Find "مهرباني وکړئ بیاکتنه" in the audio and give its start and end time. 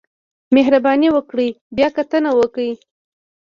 0.55-2.29